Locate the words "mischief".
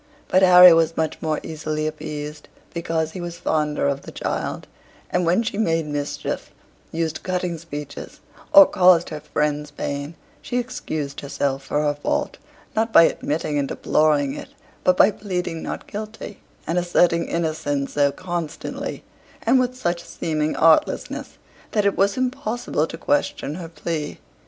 5.85-6.49